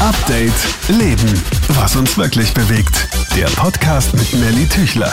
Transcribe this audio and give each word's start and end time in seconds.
Update 0.00 0.52
Leben. 0.88 1.42
Was 1.70 1.96
uns 1.96 2.16
wirklich 2.16 2.54
bewegt. 2.54 3.08
Der 3.36 3.46
Podcast 3.46 4.14
mit 4.14 4.32
Nelly 4.32 4.66
Tüchler. 4.68 5.12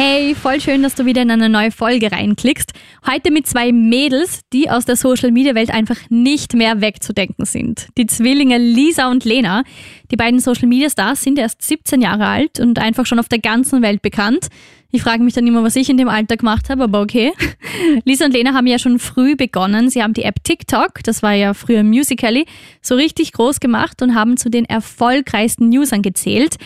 Hey, 0.00 0.36
voll 0.36 0.60
schön, 0.60 0.84
dass 0.84 0.94
du 0.94 1.06
wieder 1.06 1.22
in 1.22 1.30
eine 1.32 1.48
neue 1.48 1.72
Folge 1.72 2.12
reinklickst. 2.12 2.70
Heute 3.04 3.32
mit 3.32 3.48
zwei 3.48 3.72
Mädels, 3.72 4.42
die 4.52 4.70
aus 4.70 4.84
der 4.84 4.94
Social 4.94 5.32
Media 5.32 5.56
Welt 5.56 5.72
einfach 5.72 5.96
nicht 6.08 6.54
mehr 6.54 6.80
wegzudenken 6.80 7.44
sind. 7.44 7.88
Die 7.98 8.06
Zwillinge 8.06 8.58
Lisa 8.58 9.10
und 9.10 9.24
Lena. 9.24 9.64
Die 10.12 10.16
beiden 10.16 10.38
Social 10.38 10.68
Media 10.68 10.88
Stars 10.88 11.22
sind 11.22 11.36
erst 11.36 11.62
17 11.62 12.00
Jahre 12.00 12.26
alt 12.26 12.60
und 12.60 12.78
einfach 12.78 13.06
schon 13.06 13.18
auf 13.18 13.28
der 13.28 13.40
ganzen 13.40 13.82
Welt 13.82 14.00
bekannt. 14.00 14.46
Ich 14.92 15.02
frage 15.02 15.24
mich 15.24 15.34
dann 15.34 15.48
immer, 15.48 15.64
was 15.64 15.74
ich 15.74 15.90
in 15.90 15.96
dem 15.96 16.08
Alter 16.08 16.36
gemacht 16.36 16.70
habe, 16.70 16.84
aber 16.84 17.00
okay. 17.00 17.32
Lisa 18.04 18.26
und 18.26 18.34
Lena 18.34 18.54
haben 18.54 18.68
ja 18.68 18.78
schon 18.78 19.00
früh 19.00 19.34
begonnen. 19.34 19.90
Sie 19.90 20.00
haben 20.00 20.14
die 20.14 20.22
App 20.22 20.44
TikTok, 20.44 21.02
das 21.02 21.24
war 21.24 21.32
ja 21.32 21.54
früher 21.54 21.82
Musical.ly, 21.82 22.46
so 22.82 22.94
richtig 22.94 23.32
groß 23.32 23.58
gemacht 23.58 24.00
und 24.00 24.14
haben 24.14 24.36
zu 24.36 24.48
den 24.48 24.64
erfolgreichsten 24.64 25.76
Usern 25.76 26.02
gezählt. 26.02 26.56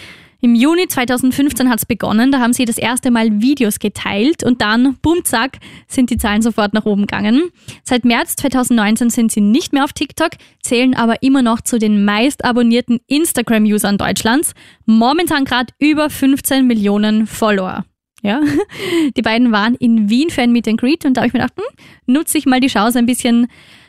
Im 0.45 0.57
Juni 0.57 0.89
2015 0.89 1.71
hat 1.71 1.79
es 1.79 1.87
begonnen, 1.87 2.33
da 2.33 2.41
haben 2.41 2.53
sie 2.53 2.65
das 2.65 2.77
erste 2.77 3.13
Mal 3.13 3.41
Videos 3.41 3.79
geteilt 3.79 4.43
und 4.43 4.61
dann, 4.61 4.97
boom, 5.01 5.25
zack, 5.25 5.59
sind 5.87 6.11
die 6.11 6.17
Zahlen 6.17 6.43
sofort 6.43 6.75
nach 6.75 6.85
oben 6.85 7.03
gegangen. 7.03 7.51
Seit 7.85 8.05
März 8.05 8.35
2019 8.35 9.11
sind 9.11 9.31
sie 9.31 9.41
nicht 9.41 9.73
mehr 9.73 9.85
auf 9.85 9.93
TikTok, 9.93 10.31
zählen 10.61 10.97
aber 10.97 11.23
immer 11.23 11.43
noch 11.43 11.61
zu 11.61 11.79
den 11.79 12.05
meist 12.05 12.45
abonnierten 12.45 12.99
Instagram-Usern 13.07 13.99
Deutschlands. 13.99 14.55
Momentan 14.85 15.45
gerade 15.45 15.73
über 15.79 16.11
15 16.11 16.67
Millionen 16.67 17.29
Follower. 17.29 17.85
Ja, 18.21 18.41
die 19.17 19.23
beiden 19.23 19.53
waren 19.53 19.77
in 19.77 20.11
Wien 20.11 20.31
für 20.31 20.43
ein 20.43 20.51
Meet 20.51 20.67
and 20.67 20.81
Greet 20.81 21.05
und 21.05 21.17
da 21.17 21.21
habe 21.21 21.29
ich 21.29 21.35
mir 21.35 21.39
gedacht, 21.39 21.57
hm, 21.57 22.13
nutze 22.13 22.37
ich 22.37 22.47
mal 22.47 22.59
die 22.59 22.67
Chance 22.67 22.99
ein 22.99 23.07
bisschen 23.07 23.47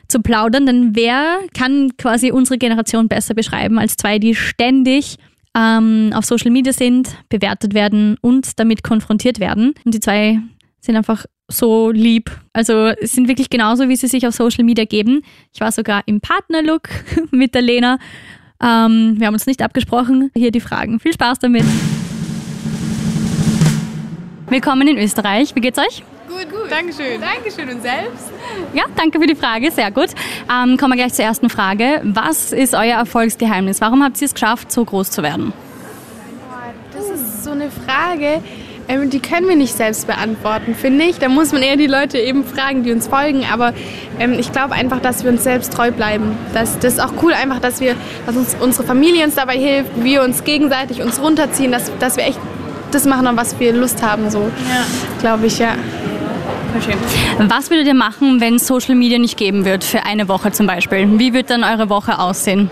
zu 0.08 0.20
plaudern, 0.20 0.68
denn 0.68 0.96
wer 0.96 1.40
kann 1.58 1.98
quasi 1.98 2.30
unsere 2.30 2.60
Generation 2.60 3.08
besser 3.08 3.34
beschreiben 3.34 3.80
als 3.80 3.98
zwei, 3.98 4.20
die 4.20 4.36
ständig 4.36 5.18
ähm, 5.56 6.12
auf 6.14 6.26
Social 6.26 6.52
Media 6.52 6.74
sind, 6.74 7.16
bewertet 7.30 7.74
werden 7.74 8.18
und 8.22 8.60
damit 8.60 8.84
konfrontiert 8.84 9.40
werden. 9.40 9.74
Und 9.86 9.94
die 9.94 10.00
zwei 10.00 10.40
sind 10.80 10.96
einfach 10.96 11.26
so 11.48 11.92
lieb. 11.92 12.32
Also 12.54 12.92
sind 13.02 13.28
wirklich 13.28 13.50
genauso, 13.50 13.90
wie 13.90 13.96
sie 13.96 14.08
sich 14.08 14.26
auf 14.28 14.34
Social 14.34 14.64
Media 14.64 14.86
geben. 14.86 15.22
Ich 15.54 15.62
war 15.62 15.72
sogar 15.72 16.04
im 16.06 16.22
Partnerlook 16.22 16.90
mit 17.32 17.56
der 17.56 17.62
Lena. 17.62 18.00
Ähm, 18.62 19.16
wir 19.18 19.28
haben 19.28 19.34
uns 19.34 19.46
nicht 19.46 19.62
abgesprochen. 19.62 20.32
Hier 20.36 20.52
die 20.52 20.62
Fragen. 20.62 21.00
Viel 21.00 21.14
Spaß 21.14 21.40
damit. 21.40 21.66
Willkommen 24.48 24.88
in 24.88 24.98
Österreich. 24.98 25.56
Wie 25.56 25.62
geht's 25.62 25.80
euch? 25.80 26.04
Gut, 26.34 26.50
gut. 26.50 26.72
Dankeschön. 26.72 27.22
Dankeschön. 27.22 27.70
Und 27.70 27.82
selbst? 27.82 28.32
Ja, 28.74 28.84
danke 28.96 29.20
für 29.20 29.28
die 29.28 29.36
Frage. 29.36 29.72
Sehr 29.72 29.92
gut. 29.92 30.10
Ähm, 30.52 30.78
kommen 30.78 30.94
wir 30.94 30.98
gleich 30.98 31.14
zur 31.14 31.26
ersten 31.26 31.50
Frage. 31.50 32.02
Was 32.04 32.52
ist 32.52 32.74
euer 32.74 32.98
Erfolgsgeheimnis? 32.98 33.82
Warum 33.82 34.04
habt 34.04 34.20
ihr 34.22 34.26
es 34.26 34.34
geschafft, 34.34 34.72
so 34.72 34.84
groß 34.84 35.12
zu 35.12 35.22
werden? 35.22 35.54
Das 36.92 37.10
ist 37.10 37.44
so 37.44 37.52
eine 37.52 37.70
Frage, 37.70 38.42
ähm, 38.88 39.10
die 39.10 39.20
können 39.20 39.48
wir 39.48 39.56
nicht 39.56 39.76
selbst 39.76 40.08
beantworten, 40.08 40.76
finde 40.76 41.06
ich. 41.06 41.20
Da 41.20 41.30
muss 41.30 41.52
man 41.52 41.62
eher 41.62 41.78
die 41.78 41.88
Leute 41.88 42.18
eben 42.18 42.44
fragen, 42.44 42.84
die 42.84 42.92
uns 42.92 43.08
folgen. 43.08 43.46
Aber 43.52 43.74
ähm, 44.20 44.34
ich 44.34 44.52
glaube 44.52 44.74
einfach, 44.74 45.02
dass 45.02 45.24
wir 45.24 45.32
uns 45.32 45.44
selbst 45.44 45.74
treu 45.74 45.92
bleiben. 45.92 46.38
Das, 46.54 46.80
das 46.80 46.94
ist 46.94 47.00
auch 47.00 47.14
cool, 47.22 47.34
einfach, 47.34 47.60
dass 47.60 47.80
wir, 47.80 47.96
dass 48.26 48.36
uns 48.36 48.56
unsere 48.60 48.86
Familie 48.86 49.26
uns 49.26 49.36
dabei 49.36 49.58
hilft, 49.58 50.04
wir 50.04 50.24
uns 50.24 50.44
gegenseitig 50.44 51.02
uns 51.02 51.22
runterziehen, 51.22 51.72
dass, 51.72 51.92
dass 52.00 52.18
wir 52.18 52.26
echt 52.26 52.40
das 52.92 53.06
machen, 53.06 53.28
auf 53.28 53.38
was 53.38 53.60
wir 53.60 53.74
Lust 53.74 54.04
haben, 54.04 54.30
so. 54.30 54.40
Ja. 54.40 54.86
Glaube 55.20 55.48
ich, 55.48 55.60
ja. 55.60 55.76
Was 57.40 57.70
würdet 57.70 57.88
ihr 57.88 57.94
machen, 57.94 58.42
wenn 58.42 58.60
Social 58.60 58.96
Media 58.96 59.20
nicht 59.20 59.38
geben 59.38 59.66
wird, 59.66 59.84
für 59.84 60.06
eine 60.06 60.28
Woche 60.28 60.52
zum 60.52 60.68
Beispiel? 60.68 61.20
Wie 61.20 61.34
wird 61.34 61.50
dann 61.50 61.64
eure 61.64 61.90
Woche 61.90 62.20
aussehen? 62.20 62.70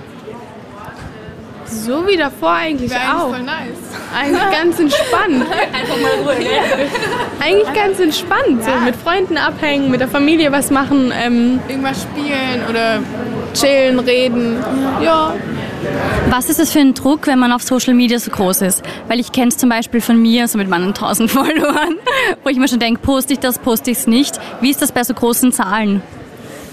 So 1.66 2.06
wie 2.06 2.18
davor 2.18 2.52
eigentlich 2.52 2.92
Wäre 2.92 3.02
auch. 3.16 3.34
Eigentlich 3.34 3.38
voll 3.38 3.44
nice. 3.44 3.92
Eigentlich 4.14 4.52
ganz 4.52 4.80
entspannt. 4.80 5.46
Einfach 5.74 5.98
mal 6.02 6.12
Ruhe, 6.22 6.36
Eigentlich 7.40 7.74
ganz 7.74 8.00
entspannt. 8.00 8.64
So 8.64 8.72
mit 8.84 8.96
Freunden 8.98 9.38
abhängen, 9.38 9.90
mit 9.90 10.02
der 10.02 10.10
Familie 10.10 10.52
was 10.52 10.70
machen, 10.70 11.14
ähm, 11.18 11.60
Irgendwas 11.70 12.02
spielen 12.04 12.64
oder 12.70 13.00
chillen, 13.54 14.00
reden. 14.00 14.58
Ja. 15.02 15.34
Was 16.30 16.50
ist 16.50 16.60
das 16.60 16.72
für 16.72 16.80
ein 16.80 16.94
Druck, 16.94 17.28
wenn 17.28 17.40
man 17.40 17.52
auf 17.52 17.62
Social 17.64 17.94
Media 17.94 18.20
so 18.20 18.32
groß 18.32 18.62
ist? 18.62 18.84
Weil 19.08 19.20
ich 19.20 19.32
kenne 19.32 19.50
es 19.50 19.58
zum 19.58 19.70
Beispiel 19.70 20.02
von 20.02 20.22
mir, 20.22 20.48
so 20.48 20.58
mit 20.58 20.70
meinen 20.70 20.88
1000 20.88 21.30
Followern, 21.32 21.96
wo 22.44 22.50
ich 22.50 22.58
mir 22.58 22.68
schon 22.68 22.80
denke, 22.80 23.02
poste 23.02 23.34
ich 23.34 23.40
das, 23.40 23.60
poste 23.60 23.92
ich 23.92 24.00
es 24.00 24.08
nicht. 24.08 24.40
Wie 24.62 24.70
ist 24.70 24.82
das 24.82 24.92
bei 24.92 25.04
so 25.04 25.14
großen 25.14 25.52
Zahlen? 25.52 26.02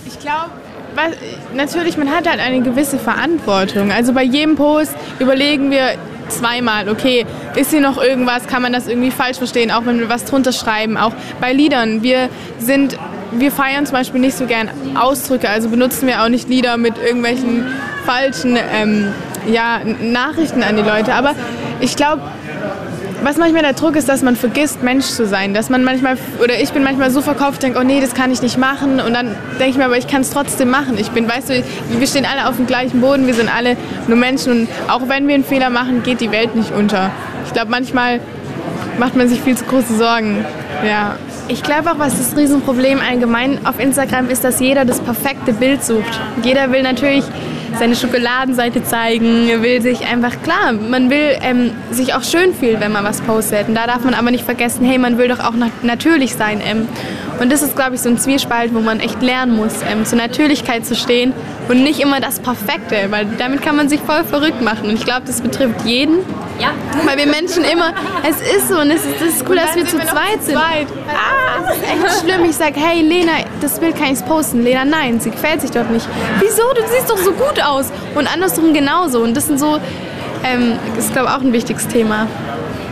Ich 0.07 0.19
glaube, 0.21 0.51
natürlich, 1.55 1.97
man 1.97 2.11
hat 2.11 2.29
halt 2.29 2.41
eine 2.41 2.61
gewisse 2.63 2.99
Verantwortung. 2.99 3.93
Also 3.93 4.13
bei 4.13 4.23
jedem 4.23 4.57
Post 4.57 4.95
überlegen 5.19 5.71
wir 5.71 5.95
zweimal, 6.29 6.89
okay, 6.89 7.27
ist 7.57 7.71
hier 7.71 7.81
noch 7.81 8.01
irgendwas, 8.01 8.47
kann 8.47 8.63
man 8.63 8.73
das 8.73 8.87
irgendwie 8.87 9.11
falsch 9.11 9.39
verstehen, 9.39 9.71
auch 9.71 9.87
wenn 9.87 9.99
wir 9.99 10.09
was 10.09 10.25
drunter 10.25 10.53
schreiben. 10.53 10.97
Auch 10.97 11.13
bei 11.41 11.53
Liedern, 11.53 12.03
wir 12.03 12.29
sind, 12.59 12.99
wir 13.33 13.51
feiern 13.51 13.87
zum 13.87 13.95
Beispiel 13.95 14.21
nicht 14.21 14.37
so 14.37 14.47
gern 14.47 14.71
Ausdrücke, 14.95 15.49
also 15.49 15.69
benutzen 15.69 16.07
wir 16.07 16.23
auch 16.23 16.29
nicht 16.29 16.49
Lieder 16.49 16.77
mit 16.77 16.99
irgendwelchen 16.99 17.67
falschen 18.09 18.57
ähm, 18.57 19.13
ja, 19.47 19.81
Nachrichten 20.01 20.63
an 20.63 20.77
die 20.77 20.83
Leute. 20.83 21.13
Aber 21.13 21.35
ich 21.81 21.95
glaube, 21.95 22.23
was 23.23 23.37
manchmal 23.37 23.63
der 23.63 23.75
Druck 23.75 23.97
ist, 23.97 24.09
dass 24.09 24.23
man 24.23 24.35
vergisst, 24.35 24.83
Mensch 24.83 25.05
zu 25.05 25.27
sein. 25.27 25.53
Dass 25.53 25.69
man 25.69 25.85
manchmal, 25.85 26.17
oder 26.43 26.59
ich 26.59 26.73
bin 26.73 26.85
manchmal 26.85 27.11
so 27.11 27.21
verkauft, 27.21 27.63
denke, 27.63 27.79
oh 27.79 27.83
nee, 27.83 28.01
das 28.01 28.15
kann 28.15 28.33
ich 28.33 28.41
nicht 28.41 28.57
machen. 28.57 29.01
Und 29.01 29.13
dann 29.13 29.35
denke 29.59 29.71
ich 29.71 29.77
mir, 29.77 29.85
aber 29.85 29.99
ich 29.99 30.07
kann 30.07 30.23
es 30.23 30.31
trotzdem 30.31 30.71
machen. 30.71 30.97
Ich 30.99 31.11
bin, 31.11 31.29
weißt 31.29 31.51
du, 31.51 31.63
wir 31.91 32.07
stehen 32.07 32.25
alle 32.25 32.49
auf 32.49 32.57
dem 32.57 32.67
gleichen 32.67 33.03
Boden, 33.03 33.27
wir 33.27 33.35
sind 33.35 33.55
alle 33.55 33.77
nur 34.07 34.17
Menschen. 34.17 34.53
Und 34.53 34.69
auch 34.89 35.09
wenn 35.09 35.29
wir 35.29 35.35
einen 35.35 35.45
Fehler 35.45 35.69
machen, 35.69 36.03
geht 36.03 36.23
die 36.23 36.31
Welt 36.31 36.57
nicht 36.57 36.73
unter. 36.73 37.11
Ich 37.45 37.53
glaube, 37.53 37.71
manchmal 37.71 38.21
macht 38.99 39.17
man 39.17 39.29
sich 39.29 39.41
viel 39.41 39.57
zu 39.57 39.65
große 39.65 39.97
Sorgen. 39.97 40.45
Ja. 40.87 41.17
Ich 41.49 41.63
glaube 41.63 41.91
auch, 41.91 41.99
was 41.99 42.19
das 42.19 42.37
Riesenproblem 42.37 43.01
allgemein 43.01 43.59
auf 43.67 43.81
Instagram 43.81 44.29
ist, 44.29 44.45
dass 44.45 44.61
jeder 44.61 44.85
das 44.85 45.01
perfekte 45.01 45.53
Bild 45.53 45.83
sucht. 45.83 46.21
Jeder 46.43 46.73
will 46.73 46.83
natürlich 46.83 47.25
seine 47.79 47.97
Schokoladenseite 47.97 48.85
zeigen, 48.85 49.63
will 49.63 49.83
sich 49.83 50.07
einfach, 50.07 50.43
klar, 50.43 50.73
man 50.73 51.11
will 51.11 51.37
ähm, 51.43 51.73
sich 51.91 52.15
auch 52.15 52.23
schön 52.23 52.55
fühlen, 52.55 52.81
wenn 52.81 52.93
man 52.93 53.05
was 53.05 53.21
postet. 53.21 53.69
Und 53.69 53.75
da 53.75 53.87
darf 53.87 54.05
man 54.05 54.15
aber 54.15 54.31
nicht 54.31 54.45
vergessen, 54.45 54.85
hey, 54.85 54.99
man 54.99 55.19
will 55.19 55.29
doch 55.29 55.41
auch 55.41 55.55
nat 55.55 55.73
natürlich 55.83 56.35
sein. 56.35 56.61
Ähm. 56.65 56.89
Und 57.41 57.53
das 57.53 57.63
ist, 57.63 57.77
glaube 57.77 57.95
ich, 57.95 58.01
so 58.01 58.09
ein 58.09 58.19
Zwiespalt, 58.19 58.75
wo 58.75 58.81
man 58.81 59.01
echt 59.01 59.23
lernen 59.23 59.57
muss, 59.57 59.75
ähm, 59.89 60.05
zur 60.05 60.19
Natürlichkeit 60.19 60.85
zu 60.85 60.95
stehen 60.95 61.33
und 61.69 61.83
nicht 61.83 62.01
immer 62.01 62.21
das 62.21 62.41
Perfekte, 62.41 63.11
weil 63.11 63.27
damit 63.39 63.63
kann 63.63 63.77
man 63.77 63.89
sich 63.89 64.01
voll 64.01 64.25
verrückt 64.25 64.61
machen. 64.61 64.89
Und 64.89 64.95
ich 64.95 65.05
glaube, 65.05 65.23
das 65.27 65.41
betrifft 65.41 65.85
jeden. 65.85 66.19
Ja. 66.59 66.71
Weil 67.05 67.19
wir 67.19 67.27
Menschen 67.27 67.65
immer, 67.65 67.93
es 68.29 68.41
ist 68.41 68.69
so 68.69 68.81
und 68.81 68.91
es 68.91 69.05
ist, 69.05 69.21
das 69.21 69.29
ist 69.29 69.49
cool, 69.49 69.57
dass 69.57 69.77
wir 69.77 69.87
zu 69.87 69.99
zweit 69.99 70.43
sind. 70.43 70.57
Ah, 70.57 71.63
das 71.63 71.77
ist 71.77 71.85
echt 71.85 72.25
schlimm. 72.25 72.45
Ich 72.45 72.57
sage, 72.57 72.75
hey 72.81 73.01
Lena, 73.01 73.33
das 73.61 73.79
Bild 73.79 73.97
kann 73.97 74.13
ich 74.13 74.25
posten. 74.25 74.65
Lena, 74.65 74.85
nein, 74.85 75.21
sie 75.21 75.31
gefällt 75.31 75.61
sich 75.61 75.71
dort 75.71 75.91
nicht. 75.91 76.09
Wieso? 76.41 76.63
Du 76.75 76.83
siehst 76.93 77.09
doch 77.09 77.19
so 77.19 77.33
gut 77.33 77.63
aus. 77.63 77.93
Und 78.17 78.33
andersrum 78.33 78.75
genauso. 78.75 79.21
Und 79.21 79.37
das 79.37 79.47
sind 79.47 79.61
so, 79.61 79.79
ähm, 80.45 80.73
ist 80.99 81.13
glaube 81.13 81.29
ich 81.29 81.35
auch 81.35 81.41
ein 81.41 81.53
wichtiges 81.53 81.87
Thema. 81.87 82.27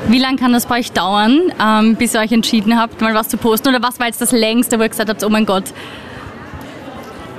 Wie 0.08 0.18
lange 0.18 0.36
kann 0.36 0.52
das 0.52 0.66
bei 0.66 0.78
euch 0.78 0.92
dauern, 0.92 1.52
ähm, 1.60 1.96
bis 1.96 2.14
ihr 2.14 2.20
euch 2.20 2.30
entschieden 2.30 2.78
habt, 2.80 3.00
mal 3.00 3.14
was 3.14 3.28
zu 3.28 3.36
posten? 3.38 3.68
Oder 3.68 3.82
was 3.82 3.98
war 3.98 4.06
jetzt 4.06 4.20
das 4.20 4.30
längste, 4.30 4.78
wo 4.78 4.84
ihr 4.84 4.88
gesagt 4.88 5.08
habt, 5.08 5.24
oh 5.24 5.28
mein 5.28 5.46
Gott? 5.46 5.64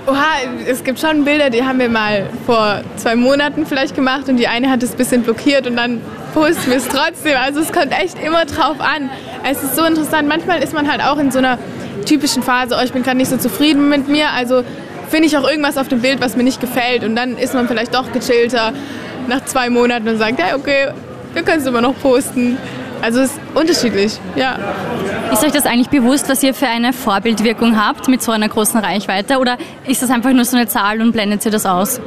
Oha, 0.06 0.26
es 0.66 0.84
gibt 0.84 1.00
schon 1.00 1.24
Bilder, 1.24 1.50
die 1.50 1.64
haben 1.64 1.80
wir 1.80 1.90
mal 1.90 2.30
vor 2.46 2.82
zwei 2.98 3.16
Monaten 3.16 3.66
vielleicht 3.66 3.96
gemacht 3.96 4.28
und 4.28 4.38
die 4.38 4.48
eine 4.48 4.70
hat 4.70 4.84
es 4.84 4.92
ein 4.92 4.98
bisschen 4.98 5.24
blockiert 5.24 5.66
und 5.66 5.78
dann 5.78 6.02
posten 6.34 6.70
wir 6.70 6.78
es 6.78 6.88
trotzdem. 6.88 7.38
Also 7.38 7.62
es 7.62 7.72
kommt 7.72 7.92
echt 7.92 8.22
immer 8.22 8.46
drauf 8.46 8.82
an. 8.82 9.10
Es 9.50 9.64
ist 9.64 9.76
so 9.76 9.86
interessant. 9.86 10.28
Manchmal 10.28 10.62
ist 10.62 10.74
man 10.74 10.92
halt 10.92 11.02
auch 11.02 11.18
in 11.20 11.32
so 11.32 11.40
einer 11.40 11.58
typischen 12.06 12.44
Phase, 12.44 12.76
oh, 12.78 12.84
ich 12.84 12.92
bin 12.92 13.04
gerade 13.04 13.18
nicht 13.18 13.30
so 13.30 13.38
zufrieden 13.38 13.90
mit 13.90 14.10
mir, 14.10 14.32
also 14.32 14.64
finde 15.10 15.28
ich 15.28 15.38
auch 15.38 15.50
irgendwas 15.50 15.78
auf 15.78 15.88
dem 15.88 16.02
Bild, 16.02 16.22
was 16.22 16.36
mir 16.36 16.44
nicht 16.44 16.60
gefällt 16.60 17.04
und 17.04 17.16
dann 17.16 17.38
ist 17.38 17.54
man 17.54 17.68
vielleicht 17.68 17.94
doch 17.94 18.12
gechillter 18.12 18.74
nach 19.28 19.44
zwei 19.46 19.70
Monaten 19.70 20.08
und 20.08 20.18
sagt, 20.18 20.42
hey, 20.42 20.54
okay, 20.54 20.88
wir 21.38 21.44
können 21.44 21.62
es 21.62 21.68
immer 21.68 21.82
noch 21.82 21.96
posten. 22.00 22.58
Also 23.00 23.20
es 23.20 23.32
ist 23.32 23.40
unterschiedlich, 23.54 24.20
ja. 24.36 24.58
Ist 25.32 25.44
euch 25.44 25.52
das 25.52 25.68
eigentlich 25.68 25.90
bewusst, 25.90 26.28
was 26.30 26.42
ihr 26.42 26.56
für 26.56 26.68
eine 26.68 26.94
Vorbildwirkung 26.94 27.80
habt 27.80 28.08
mit 28.08 28.24
so 28.24 28.32
einer 28.32 28.50
großen 28.50 28.80
Reichweite? 28.80 29.38
Oder 29.38 29.58
ist 29.86 30.02
das 30.02 30.10
einfach 30.10 30.32
nur 30.32 30.46
so 30.46 30.58
eine 30.58 30.68
Zahl 30.68 31.00
und 31.00 31.12
blendet 31.12 31.46
ihr 31.46 31.52
das 31.52 31.68
aus? 31.68 32.02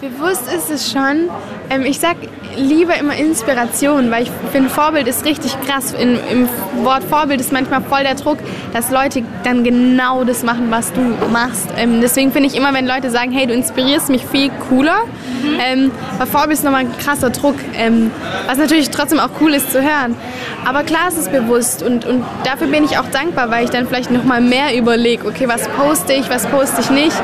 Bewusst 0.00 0.52
ist 0.52 0.68
es 0.68 0.90
schon. 0.90 1.30
Ähm, 1.70 1.84
ich 1.84 2.00
sag 2.00 2.16
lieber 2.56 2.96
immer 2.98 3.14
Inspiration, 3.16 4.10
weil 4.10 4.24
ich 4.24 4.30
finde, 4.52 4.68
Vorbild 4.70 5.06
ist 5.08 5.24
richtig 5.24 5.56
krass. 5.66 5.92
In, 5.92 6.18
Im 6.30 6.48
Wort 6.84 7.04
Vorbild 7.04 7.40
ist 7.40 7.52
manchmal 7.52 7.80
voll 7.82 8.02
der 8.02 8.14
Druck, 8.14 8.38
dass 8.72 8.90
Leute 8.90 9.22
dann 9.44 9.64
genau 9.64 10.24
das 10.24 10.42
machen, 10.42 10.66
was 10.70 10.92
du 10.92 11.00
machst. 11.32 11.68
Ähm, 11.76 12.00
deswegen 12.00 12.32
finde 12.32 12.48
ich 12.48 12.56
immer, 12.56 12.72
wenn 12.74 12.86
Leute 12.86 13.10
sagen, 13.10 13.32
hey, 13.32 13.46
du 13.46 13.54
inspirierst 13.54 14.08
mich 14.10 14.24
viel 14.24 14.50
cooler. 14.68 14.96
Mhm. 15.42 15.58
Ähm, 15.64 15.90
weil 16.18 16.26
Vorbild 16.26 16.52
ist 16.58 16.64
nochmal 16.64 16.80
ein 16.80 16.96
krasser 16.98 17.30
Druck, 17.30 17.56
ähm, 17.76 18.10
was 18.46 18.58
natürlich 18.58 18.90
trotzdem 18.90 19.18
auch 19.20 19.30
cool 19.40 19.52
ist 19.54 19.70
zu 19.72 19.82
hören. 19.82 20.16
Aber 20.64 20.82
klar 20.82 21.08
ist 21.08 21.18
es 21.18 21.28
bewusst 21.28 21.82
und, 21.82 22.06
und 22.06 22.24
dafür 22.44 22.66
bin 22.68 22.84
ich 22.84 22.96
auch 22.98 23.06
dankbar, 23.12 23.50
weil 23.50 23.64
ich 23.64 23.70
dann 23.70 23.86
vielleicht 23.86 24.10
nochmal 24.10 24.40
mehr 24.40 24.76
überlege, 24.76 25.26
okay, 25.28 25.46
was 25.48 25.68
poste 25.68 26.14
ich, 26.14 26.30
was 26.30 26.46
poste 26.46 26.80
ich 26.80 26.90
nicht. 26.90 27.16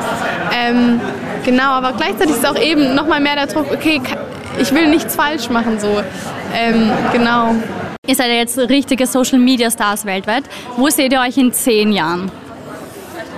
Ähm, 0.55 0.99
Genau, 1.43 1.71
aber 1.71 1.93
gleichzeitig 1.93 2.35
ist 2.35 2.45
auch 2.47 2.55
eben 2.55 2.93
nochmal 2.93 3.19
mehr 3.19 3.33
der 3.35 3.47
Druck, 3.47 3.65
okay, 3.73 3.97
ka- 3.99 4.15
ich 4.59 4.73
will 4.73 4.87
nichts 4.87 5.15
falsch 5.15 5.49
machen, 5.49 5.79
so. 5.79 6.01
Ähm, 6.53 6.91
genau. 7.11 7.55
Ihr 8.07 8.15
seid 8.15 8.27
ja 8.27 8.35
jetzt 8.35 8.57
richtige 8.57 9.05
Social 9.05 9.39
Media 9.39 9.69
Stars 9.69 10.05
weltweit. 10.05 10.43
Wo 10.75 10.89
seht 10.89 11.13
ihr 11.13 11.21
euch 11.21 11.37
in 11.37 11.53
zehn 11.53 11.91
Jahren? 11.91 12.31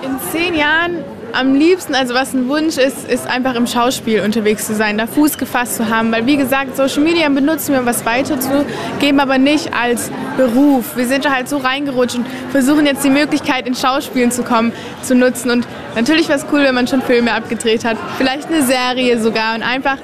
In 0.01 0.17
zehn 0.31 0.55
Jahren 0.55 1.03
am 1.33 1.55
liebsten, 1.55 1.95
also 1.95 2.13
was 2.13 2.33
ein 2.33 2.47
Wunsch 2.47 2.77
ist, 2.77 3.09
ist 3.09 3.27
einfach 3.27 3.55
im 3.55 3.65
Schauspiel 3.65 4.21
unterwegs 4.21 4.67
zu 4.67 4.75
sein, 4.75 4.97
da 4.97 5.07
Fuß 5.07 5.37
gefasst 5.37 5.75
zu 5.75 5.89
haben. 5.89 6.11
Weil 6.11 6.25
wie 6.27 6.37
gesagt, 6.37 6.77
Social 6.77 7.01
Media 7.01 7.27
benutzen 7.29 7.73
wir, 7.73 7.79
um 7.81 7.85
was 7.85 8.05
weiterzugeben, 8.05 9.19
aber 9.19 9.37
nicht 9.37 9.73
als 9.73 10.11
Beruf. 10.37 10.95
Wir 10.95 11.07
sind 11.07 11.25
da 11.25 11.31
halt 11.31 11.49
so 11.49 11.57
reingerutscht 11.57 12.17
und 12.17 12.27
versuchen 12.51 12.85
jetzt 12.85 13.03
die 13.03 13.09
Möglichkeit, 13.09 13.67
in 13.67 13.75
Schauspielen 13.75 14.31
zu 14.31 14.43
kommen, 14.43 14.71
zu 15.01 15.15
nutzen. 15.15 15.49
Und 15.49 15.67
natürlich 15.95 16.29
wäre 16.29 16.37
es 16.37 16.45
cool, 16.51 16.63
wenn 16.63 16.75
man 16.75 16.87
schon 16.87 17.01
Filme 17.01 17.33
abgedreht 17.33 17.83
hat. 17.83 17.97
Vielleicht 18.17 18.47
eine 18.47 18.63
Serie 18.63 19.19
sogar 19.19 19.55
und 19.55 19.63
einfach 19.63 19.97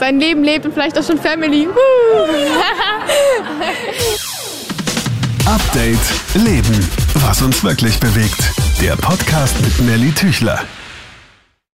sein 0.00 0.18
Leben 0.18 0.42
lebt 0.42 0.64
und 0.64 0.72
vielleicht 0.72 0.98
auch 0.98 1.04
schon 1.04 1.18
Family. 1.18 1.68
Update 5.44 5.98
Leben. 6.34 6.88
Was 7.16 7.42
uns 7.42 7.62
wirklich 7.62 8.00
bewegt. 8.00 8.40
Der 8.80 8.96
Podcast 8.96 9.54
mit 9.60 9.78
Nelly 9.82 10.10
Tüchler. 10.12 10.64